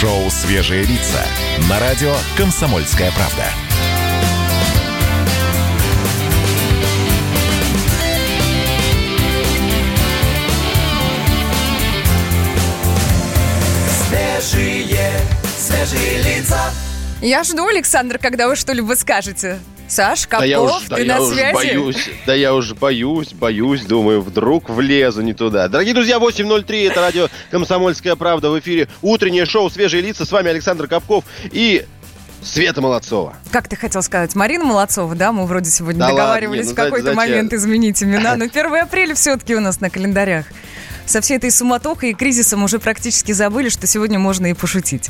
[0.00, 1.20] Шоу «Свежие лица»
[1.68, 3.42] на радио «Комсомольская правда».
[14.06, 15.10] Свежие,
[15.58, 16.70] свежие лица.
[17.20, 19.58] Я жду, Александр, когда вы что-либо скажете.
[19.88, 21.54] Саш, Капков, Да я уж, да ты я на уж связи?
[21.54, 25.66] боюсь, да я уж боюсь, боюсь, думаю, вдруг влезу не туда.
[25.68, 28.88] Дорогие друзья, 8.03, это радио «Комсомольская правда» в эфире.
[29.00, 30.26] Утреннее шоу «Свежие лица».
[30.26, 31.86] С вами Александр Капков и
[32.42, 33.34] Света Молодцова.
[33.50, 34.34] Как ты хотел сказать?
[34.34, 35.32] Марина Молодцова, да?
[35.32, 37.16] Мы вроде сегодня Да ладно, договаривались не, ну в какой-то зачем?
[37.16, 38.36] момент изменить имена.
[38.36, 40.44] Но 1 апреля все-таки у нас на календарях.
[41.06, 45.08] Со всей этой суматохой и кризисом уже практически забыли, что сегодня можно и пошутить.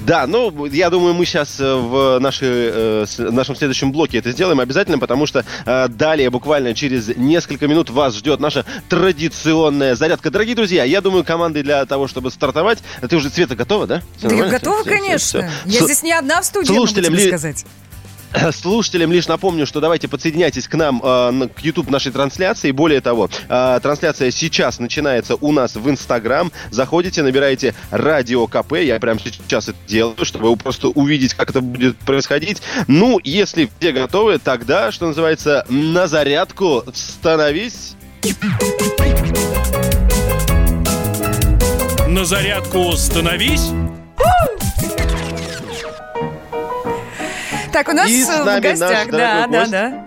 [0.00, 4.60] Да, ну, я думаю, мы сейчас в нашей, э, с- нашем следующем блоке это сделаем
[4.60, 10.30] обязательно, потому что э, далее, буквально через несколько минут, вас ждет наша традиционная зарядка.
[10.30, 12.78] Дорогие друзья, я думаю, команды для того, чтобы стартовать...
[13.08, 14.02] Ты уже, Света, готова, да?
[14.18, 15.40] Всё Да я готова, всё, конечно.
[15.40, 15.50] всё.
[15.66, 17.64] Я Слу- здесь не одна в студии, могу слушателям ли- сказать.
[18.52, 22.70] Слушателям лишь напомню, что давайте подсоединяйтесь к нам э, к YouTube нашей трансляции.
[22.70, 26.52] Более того, э, трансляция сейчас начинается у нас в Инстаграм.
[26.70, 28.74] Заходите, набираете Радио КП.
[28.78, 32.62] Я прямо сейчас это делаю, чтобы просто увидеть, как это будет происходить.
[32.86, 37.94] Ну, если все готовы, тогда, что называется, на зарядку становись.
[42.08, 43.70] На зарядку становись.
[47.72, 49.70] Так, у нас И с э, в нами гостях, наш да, да, гость.
[49.70, 50.04] да.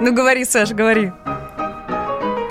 [0.00, 1.12] Ну говори, Саш, говори.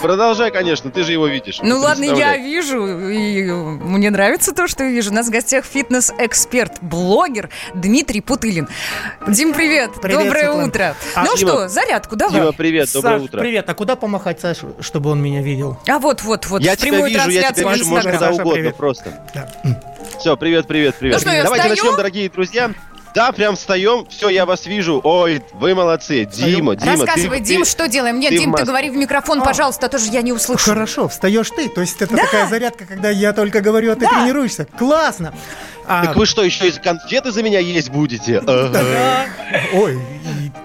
[0.02, 1.60] Продолжай, конечно, ты же его видишь.
[1.62, 5.12] Ну ладно, я вижу, и мне нравится то, что я вижу.
[5.12, 8.68] У нас в гостях фитнес-эксперт, блогер Дмитрий Путылин.
[9.30, 10.68] Дим, привет, Привет, доброе Светлана.
[10.68, 10.96] утро.
[11.16, 12.36] А, ну Дима, что, зарядку давай.
[12.42, 13.40] Дима, привет, доброе Саш, утро.
[13.40, 13.70] привет.
[13.70, 15.78] А куда помахать Сашу, чтобы он меня видел?
[15.88, 17.98] А вот, вот, вот, Я в тебя прямую вижу, я трансляцию тебя в вижу, можно
[18.10, 18.18] Инстаграм.
[18.20, 18.76] куда Саша, угодно привет.
[18.76, 19.14] просто.
[19.34, 19.50] Да.
[20.20, 21.16] Все, привет, привет, привет.
[21.16, 21.82] Ну что, я Давайте встаю?
[21.82, 22.72] начнем, дорогие друзья.
[23.14, 24.06] Да, прям встаем.
[24.10, 25.00] Все, я вас вижу.
[25.04, 26.26] Ой, вы молодцы.
[26.26, 26.92] Дима, Дима.
[26.92, 28.20] Рассказывай, ты- Дим, ты- что делаем?
[28.20, 29.46] Нет, ты Дим, ты говори в микрофон, А.
[29.46, 30.66] пожалуйста, а то же я не услышу.
[30.72, 31.70] Хорошо, встаешь ты.
[31.70, 34.66] То есть это такая зарядка, когда я только говорю, а ты тренируешься.
[34.78, 35.34] Классно.
[35.86, 38.42] А, Так вы что, еще и конфеты за меня есть будете?
[38.42, 39.26] Да.
[39.74, 40.00] Ой,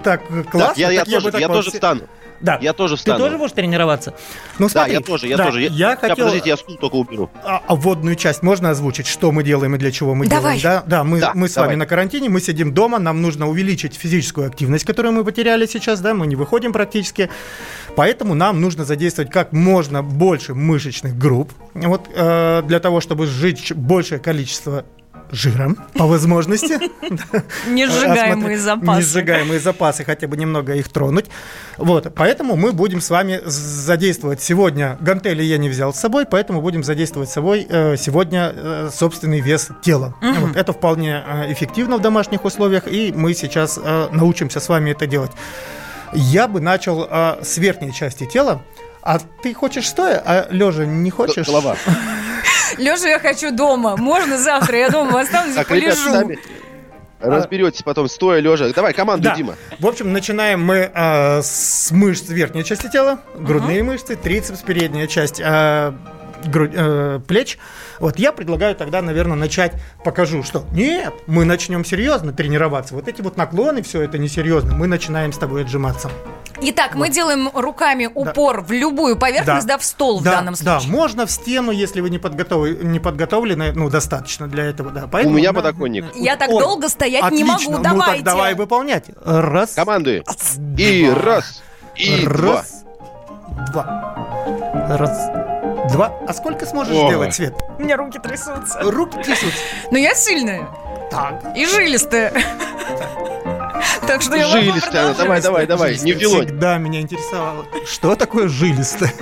[0.02, 0.80] так классно.
[0.80, 2.02] Я, тоже, встану.
[2.40, 2.58] Да.
[2.60, 3.18] Я тоже Ты встану.
[3.18, 4.14] тоже будешь тренироваться?
[4.58, 4.92] Ну Да, смотри.
[4.94, 5.62] я тоже, я да, тоже.
[5.62, 6.16] Я Ща, хотел...
[6.16, 7.30] подождите, я стул только уберу.
[7.44, 10.58] А, а вводную часть можно озвучить, что мы делаем и для чего мы Давай.
[10.58, 10.82] делаем?
[10.86, 11.70] Да, да, мы, Да, мы с давай.
[11.70, 16.00] вами на карантине, мы сидим дома, нам нужно увеличить физическую активность, которую мы потеряли сейчас,
[16.00, 17.28] да, мы не выходим практически,
[17.96, 23.72] поэтому нам нужно задействовать как можно больше мышечных групп, вот, э, для того, чтобы сжечь
[23.72, 24.84] большее количество
[25.30, 26.78] жиром по возможности.
[27.68, 28.98] Несжигаемые запасы.
[28.98, 31.26] Несжигаемые запасы, хотя бы немного их тронуть.
[31.76, 36.60] Вот, поэтому мы будем с вами задействовать сегодня, гантели я не взял с собой, поэтому
[36.60, 40.14] будем задействовать с собой э, сегодня э, собственный вес тела.
[40.20, 43.78] Вот, это вполне э, эффективно в домашних условиях, и мы сейчас
[44.10, 45.32] научимся с вами это делать.
[46.12, 47.06] Я бы начал
[47.42, 48.62] с верхней части тела.
[49.02, 51.46] А ты хочешь стоя, а лежа не хочешь?
[51.46, 51.76] Голова.
[52.76, 53.96] Лежа я хочу дома.
[53.96, 56.36] Можно завтра я дома останусь и полежу.
[57.20, 58.72] разберетесь потом, стоя, лежа.
[58.72, 59.34] Давай, команду, Да.
[59.34, 59.54] Дима.
[59.78, 65.40] В общем, начинаем мы э, с мышц верхней части тела, грудные мышцы, трицепс, передняя часть
[65.40, 65.92] э,
[66.44, 67.58] грудь, э, плеч.
[67.98, 69.72] Вот я предлагаю тогда, наверное, начать.
[70.04, 72.94] Покажу, что нет, мы начнем серьезно тренироваться.
[72.94, 74.74] Вот эти вот наклоны, все это несерьезно.
[74.74, 76.10] Мы начинаем с тобой отжиматься.
[76.60, 80.80] Итак, мы делаем руками упор в любую поверхность, да, в стол в да, данном Да,
[80.80, 80.96] случае.
[80.96, 85.08] можно в стену, если вы не, подготовы, не подготовлены, ну, достаточно для этого, да.
[85.10, 86.04] Поэтому, У меня да, подоконник.
[86.14, 87.54] Я так Ой, долго стоять не могу.
[87.54, 87.76] отлично.
[87.78, 88.16] Ну, Давайте.
[88.16, 89.04] так давай выполнять.
[89.24, 90.24] Раз, Команды.
[90.76, 91.62] И раз,
[91.94, 92.54] и два.
[92.56, 92.84] Раз,
[93.72, 94.86] два.
[94.90, 96.12] Раз, два.
[96.26, 97.08] А сколько сможешь О.
[97.08, 97.54] сделать, Свет?
[97.78, 98.80] У меня руки трясутся.
[98.82, 99.58] Руки трясутся.
[99.90, 100.68] Но я сильная
[101.10, 101.56] Так.
[101.56, 102.32] и жилистая.
[104.08, 105.14] Так что я Жилистая.
[105.14, 105.98] Давай, давай, давай.
[105.98, 106.46] Не в вилонь.
[106.46, 109.12] Всегда меня интересовало, что такое жилистое.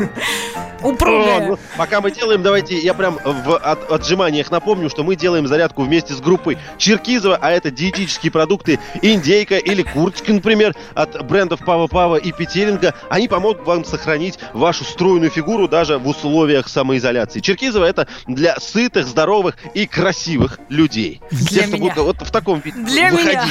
[0.80, 1.48] О, Упругая.
[1.48, 5.82] ну, Пока мы делаем, давайте я прям в от- отжиманиях напомню, что мы делаем зарядку
[5.82, 11.88] вместе с группой Черкизова, а это диетические продукты индейка или курочка, например, от брендов Пава
[11.88, 12.94] Пава и Петелинга.
[13.08, 17.40] Они помогут вам сохранить вашу стройную фигуру даже в условиях самоизоляции.
[17.40, 21.20] Черкизова это для сытых, здоровых и красивых людей.
[21.32, 21.78] Для Те, меня.
[21.78, 23.46] будут вот в таком виде Для меня.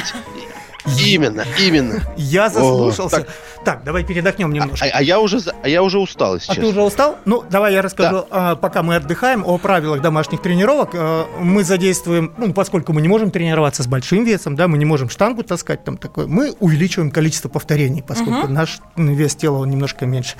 [1.04, 2.00] Именно, именно.
[2.16, 3.18] Я заслушался.
[3.20, 3.28] так.
[3.64, 4.86] Так, давай передохнем А, немножко.
[4.92, 6.70] а я уже, а я уже устал, если А ты честно.
[6.70, 7.18] уже устал?
[7.24, 10.90] Ну, давай я расскажу, а, пока мы отдыхаем, о правилах домашних тренировок.
[10.94, 14.84] А, Мы задействуем, ну, поскольку мы не можем тренироваться с большим весом, да, мы не
[14.84, 19.70] можем штангу таскать там такое, мы увеличиваем количество повторений, поскольку наш м, вес тела он
[19.70, 20.36] немножко меньше.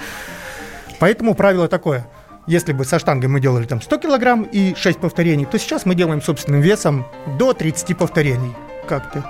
[1.01, 2.07] Поэтому правило такое.
[2.47, 5.97] Если бы со штангой мы делали там 100 килограмм и 6 повторений, то сейчас мы
[5.97, 7.05] делаем собственным весом
[7.39, 8.55] до 30 повторений.
[8.89, 9.23] Как ты?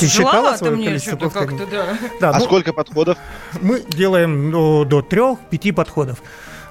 [0.00, 0.08] Ты
[0.56, 1.66] свое мне количество повторений?
[1.70, 1.98] да.
[2.20, 3.18] Да, А ну, сколько подходов?
[3.60, 6.22] мы делаем ну, до 3-5 подходов.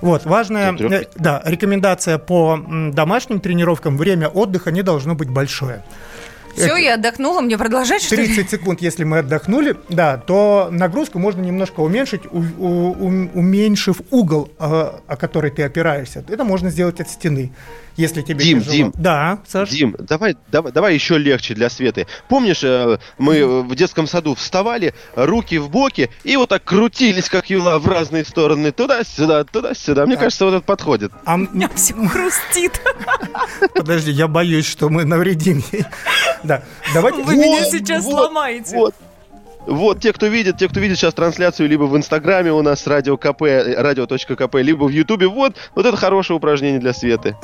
[0.02, 2.58] Вот, важная, э, да, рекомендация по
[2.94, 5.84] домашним тренировкам, время отдыха не должно быть большое.
[6.56, 8.26] Все, я отдохнула, мне продолжать, что ли?
[8.28, 14.02] 30 секунд, если мы отдохнули, да, то нагрузку можно немножко уменьшить, у- у- ум- уменьшив
[14.12, 14.64] угол, э,
[15.08, 16.24] о который ты опираешься.
[16.28, 17.52] Это можно сделать от стены,
[17.96, 18.76] если тебе Дим, тяжело.
[18.76, 18.94] Дим.
[18.98, 19.70] Да, Саш.
[19.70, 22.08] Дим, давай, давай, давай еще легче для Светы.
[22.28, 27.50] Помнишь, э, мы в детском саду вставали, руки в боки, и вот так крутились, как
[27.50, 30.06] юла, в разные стороны, туда-сюда, туда-сюда.
[30.06, 31.12] Мне кажется, вот это подходит.
[31.26, 32.82] А У меня все хрустит.
[33.74, 35.86] подожди, я боюсь, что мы навредим ей.
[36.44, 36.64] Да,
[36.94, 37.24] давайте.
[37.24, 38.76] Вы меня сейчас сломаете.
[38.76, 38.96] Вот.
[39.66, 43.18] Вот те, кто видит, те, кто видит сейчас трансляцию либо в Инстаграме у нас радио
[43.18, 47.36] КП, э, радио.кп, либо в Ютубе, вот, вот это хорошее упражнение для Светы.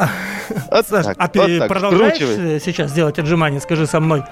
[0.72, 2.56] Вот Саш, так, а ты так, продолжаешь скручивай.
[2.56, 3.60] э, сейчас делать отжимания?
[3.60, 4.24] Скажи со мной.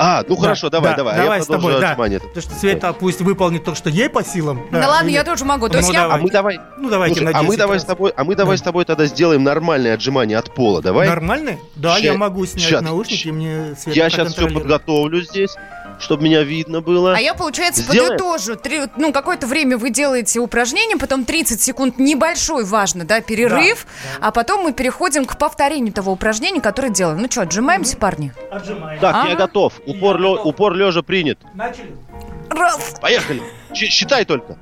[0.00, 1.88] А, ну хорошо, давай, Да, давай, а давай я с тобой, да.
[1.90, 2.20] отжимание.
[2.20, 4.62] Потому что Света пусть выполнит то, что ей по силам.
[4.70, 5.68] Да ладно, и- я тоже могу.
[5.68, 6.02] То есть Ну, я...
[6.02, 6.18] давай.
[6.18, 8.36] А мы давай, Ну, давайте Слушай, на а мы 10 давай с тобой, а мы
[8.36, 11.08] давай с тобой тогда сделаем нормальное отжимание от пола, давай.
[11.08, 11.58] Нормальный?
[11.74, 15.56] Да, Ща- я могу снять щас- наушники, и мне Света Я сейчас все подготовлю здесь,
[15.98, 17.14] чтобы меня видно было.
[17.16, 18.18] А я, получается, Сделаем?
[18.18, 18.56] подытожу.
[18.56, 23.86] Три- ну, какое-то время вы делаете упражнение, потом 30 секунд небольшой, важно, да, перерыв,
[24.20, 27.18] а потом мы переходим к повторению того упражнения, которое делаем.
[27.20, 28.32] Ну что, отжимаемся, парни?
[28.50, 29.00] Отжимаем.
[29.00, 29.34] Так, я Ага.
[29.36, 29.72] готов.
[29.86, 31.38] Упор, лё- упор лежа принят.
[31.54, 31.94] Начали.
[32.50, 32.94] Раз.
[33.00, 33.42] Поехали.
[33.74, 34.56] Щ- считай только.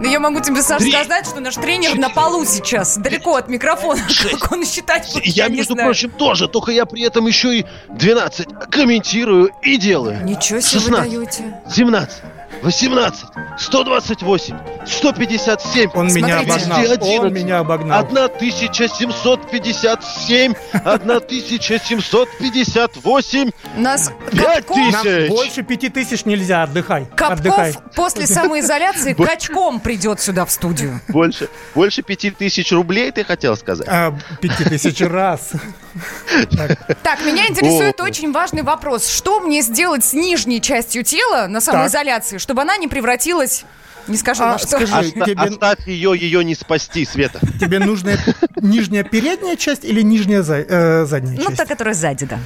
[0.00, 4.00] Ну, я могу тебе, Саша, сказать, что наш тренер на полу сейчас, далеко от микрофона.
[4.40, 5.88] Как он считать будет, Я, не между знаю.
[5.88, 10.24] прочим, тоже, только я при этом еще и 12 комментирую и делаю.
[10.24, 11.60] Ничего себе вы 16, даете.
[11.74, 12.22] 17,
[12.62, 13.24] 18,
[13.58, 14.56] 128,
[14.86, 15.90] 157.
[15.94, 16.78] Он меня обогнал.
[16.78, 18.00] Он 211, меня обогнал.
[18.04, 20.54] 1757,
[20.84, 25.28] 1758, У нас Пять Катков, Нам тысяч.
[25.28, 27.06] больше пяти тысяч нельзя, отдыхай.
[27.16, 27.72] Отдыхай.
[27.72, 31.00] Капков после самоизоляции качком придет сюда в студию.
[31.08, 33.86] больше, больше 5000 рублей, ты хотел сказать?
[33.88, 35.52] А, Пяти тысяч раз.
[37.02, 38.04] Так, меня интересует О.
[38.04, 39.08] очень важный вопрос.
[39.08, 43.64] Что мне сделать с нижней частью тела на самоизоляции, чтобы она не превратилась...
[44.06, 44.68] Не скажу, А, на что.
[44.68, 47.40] скажи, Оста- тебе- Оставь ее, ее не спасти, Света.
[47.60, 48.12] Тебе нужна
[48.62, 51.56] нижняя передняя часть или нижняя за- э, задняя Ну, часть?
[51.56, 52.38] та, которая сзади, да.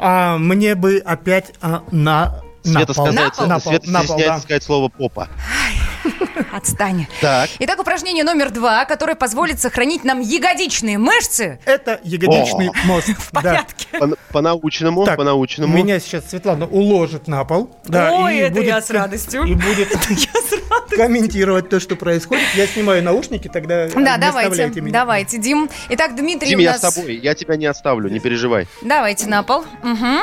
[0.00, 3.06] А, мне бы опять а, на, на Света, пол.
[3.06, 3.38] сказать?
[3.38, 4.38] На пол, Света на пол, да.
[4.40, 5.28] сказать слово попа.
[6.52, 7.06] Отстань.
[7.20, 7.50] Так.
[7.58, 13.08] Итак, упражнение номер два, которое позволит сохранить нам ягодичные мышцы Это ягодичный мост.
[13.18, 13.86] в порядке.
[13.98, 15.76] По- По-научному, Так, по-научному.
[15.76, 17.70] меня сейчас Светлана уложит на пол.
[17.84, 19.44] Да, Ой, это будет я с радостью.
[19.46, 20.96] И будет Я с радостью.
[20.96, 22.44] комментировать то, что происходит.
[22.54, 25.68] Я снимаю наушники, тогда Да, не давайте, давайте, Дим.
[25.90, 28.66] Итак, Дмитрий Дим, у я с тобой, я тебя не оставлю, не переживай.
[28.82, 29.64] Давайте на пол.
[29.82, 30.20] Мгм.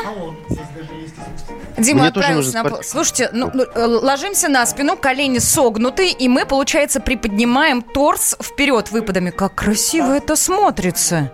[1.82, 2.80] Дима Мне отправился на пол.
[2.84, 8.92] Слушайте, ну, ну, э, ложимся на спину, колени согнуты, и мы, получается, приподнимаем торс вперед
[8.92, 9.30] выпадами.
[9.30, 11.32] Как красиво это смотрится.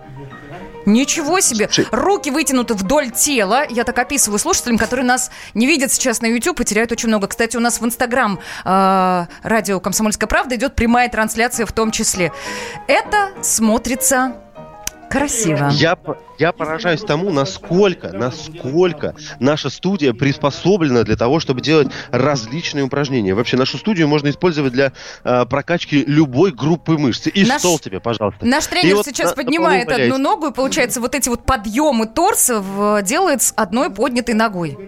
[0.88, 1.68] Ничего себе!
[1.90, 3.66] Руки вытянуты вдоль тела.
[3.68, 7.26] Я так описываю слушателям, которые нас не видят сейчас на YouTube и теряют очень много.
[7.26, 12.32] Кстати, у нас в Инстаграм э, радио «Комсомольская правда» идет прямая трансляция в том числе.
[12.86, 14.36] Это смотрится
[15.10, 15.68] красиво.
[15.72, 15.96] Я,
[16.38, 23.34] я поражаюсь тому, насколько, насколько наша студия приспособлена для того, чтобы делать различные упражнения.
[23.34, 24.92] Вообще, нашу студию можно использовать для
[25.24, 27.26] э, прокачки любой группы мышц.
[27.32, 28.44] И Наш- стол тебе, пожалуйста.
[28.46, 31.28] Наш И тренер вот сейчас на- на поднимает полу одну ногу, и получается вот эти
[31.28, 34.78] вот подъемы торса в- делает с одной поднятой ногой.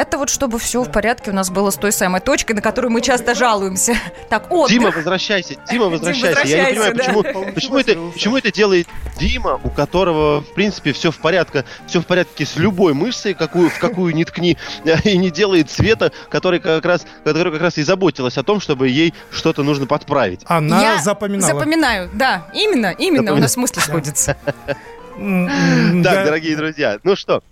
[0.00, 2.90] Это вот чтобы все в порядке у нас было с той самой точкой, на которую
[2.90, 3.94] мы часто жалуемся.
[4.30, 4.70] Так, отдых.
[4.70, 6.40] Дима, возвращайся, Дима, возвращайся.
[6.46, 7.32] Я не возвращайся, понимаю, да.
[7.42, 8.88] почему, почему, это, почему это делает
[9.18, 13.68] Дима, у которого, в принципе, все в порядке, все в порядке с любой мышцей, какую,
[13.68, 14.56] в какую ни ткни,
[15.04, 18.88] и не делает Света, которая как раз, которая как раз и заботилась о том, чтобы
[18.88, 20.40] ей что-то нужно подправить.
[20.46, 21.52] Она Я запоминала.
[21.52, 24.38] Запоминаю, да, именно, именно, у нас мысли сходятся.
[25.18, 27.42] Так, дорогие друзья, ну что,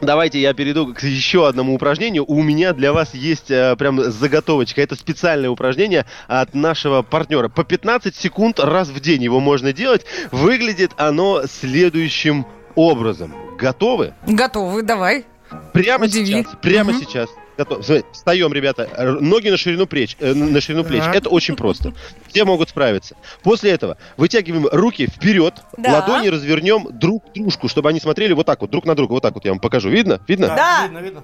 [0.00, 2.24] Давайте я перейду к еще одному упражнению.
[2.26, 4.80] У меня для вас есть э, прям заготовочка.
[4.82, 7.48] Это специальное упражнение от нашего партнера.
[7.48, 10.04] По 15 секунд раз в день его можно делать.
[10.32, 13.34] Выглядит оно следующим образом.
[13.58, 14.14] Готовы?
[14.26, 15.24] Готовы, давай.
[15.72, 16.26] Прямо Удиви.
[16.26, 16.46] сейчас.
[16.62, 17.00] Прямо Мгм.
[17.00, 17.28] сейчас.
[17.64, 19.16] Смотри, Встаем, ребята.
[19.20, 20.16] Ноги на ширину плеч.
[20.20, 21.02] э, на ширину плеч.
[21.04, 21.16] Так.
[21.16, 21.92] Это очень просто.
[22.28, 23.16] Все могут справиться.
[23.42, 25.92] После этого вытягиваем руки вперед, Да.
[26.00, 29.12] ладони развернем друг к дружку, чтобы они смотрели вот так вот, друг на друга.
[29.12, 29.88] Вот так вот я вам покажу.
[29.88, 30.20] Видно?
[30.28, 30.48] Видно?
[30.48, 30.82] Да.
[30.84, 31.22] Видно, видно.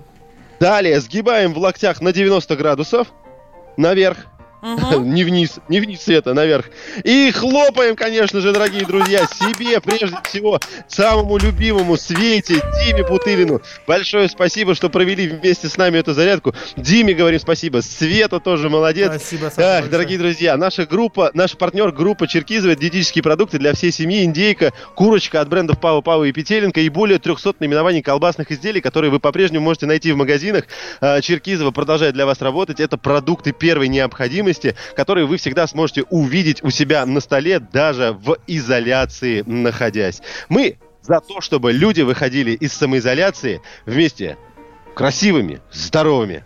[0.61, 3.09] Далее сгибаем в локтях на 90 градусов.
[3.76, 4.26] Наверх.
[4.99, 6.67] Не вниз, не вниз света, наверх.
[7.05, 13.61] И хлопаем, конечно же, дорогие друзья, себе, прежде всего, самому любимому Свете, Диме Бутылину.
[13.87, 16.55] Большое спасибо, что провели вместе с нами эту зарядку.
[16.77, 17.83] Диме говорим спасибо.
[17.83, 19.09] Света тоже молодец.
[19.09, 23.93] Спасибо, Саша, Ах, дорогие друзья, наша группа, наш партнер группа Черкизова диетические продукты для всей
[23.93, 28.81] семьи, индейка, курочка от брендов Пава Пава и Петеленко и более 300 наименований колбасных изделий,
[28.81, 30.65] которые вы по-прежнему можете найти в магазинах.
[31.00, 32.81] А, Черкизова продолжает для вас работать.
[32.81, 34.48] Это продукты первой необходимости,
[34.97, 40.21] которые вы всегда сможете увидеть у себя на столе, даже в изоляции находясь.
[40.49, 44.37] Мы за то, чтобы люди выходили из самоизоляции вместе
[44.95, 46.45] красивыми, здоровыми.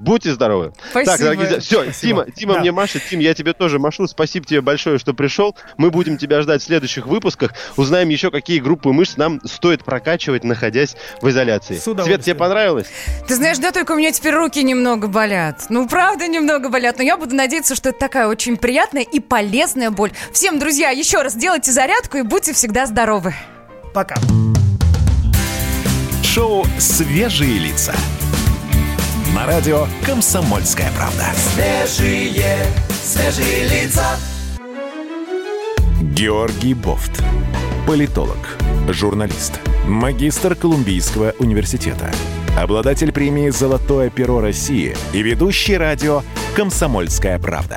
[0.00, 0.72] Будьте здоровы.
[0.90, 1.12] Спасибо.
[1.12, 2.24] Так, дорогие друзья, все, Спасибо.
[2.24, 2.60] Дима, Дима Да.
[2.60, 4.06] мне машет, Тим, я тебе тоже машу.
[4.06, 5.54] Спасибо тебе большое, что пришел.
[5.76, 7.52] Мы будем тебя ждать в следующих выпусках.
[7.76, 11.76] Узнаем еще, какие группы мышц нам стоит прокачивать, находясь в изоляции.
[11.76, 12.86] С Свет, тебе понравилось?
[13.28, 15.66] Ты знаешь, да, только у меня теперь руки немного болят.
[15.68, 16.96] Ну, правда, немного болят.
[16.96, 20.12] Но я буду надеяться, что это такая очень приятная и полезная боль.
[20.32, 23.34] Всем, друзья, еще раз делайте зарядку и будьте всегда здоровы.
[23.92, 24.14] Пока.
[26.24, 27.92] Шоу «Свежие лица».
[29.34, 31.26] На радио «Комсомольская правда».
[31.36, 34.04] Свежие, свежие лица.
[36.00, 37.22] Георгий Бофт.
[37.86, 38.58] Политолог,
[38.88, 42.10] журналист, магистр Колумбийского университета,
[42.58, 46.22] обладатель премии «Золотое перо России» и ведущий радио
[46.56, 47.76] «Комсомольская правда».